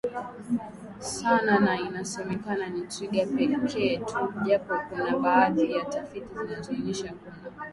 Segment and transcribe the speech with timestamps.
[1.15, 7.35] sana na inasemekana ni twiga pekee tu japo kuna baadhi ya tafiti zinaonyesha kuna